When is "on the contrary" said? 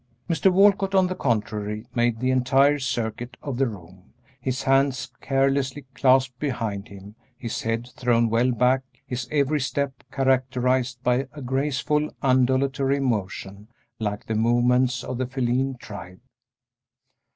0.95-1.85